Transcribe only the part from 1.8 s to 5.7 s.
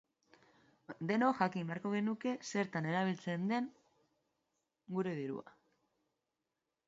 genuke zertan erabiltzen den gure dirua?